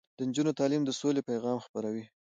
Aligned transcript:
د 0.17 0.19
نجونو 0.29 0.51
تعلیم 0.59 0.83
د 0.85 0.91
سولې 0.99 1.21
پیغام 1.29 1.57
خپروي. 1.65 2.05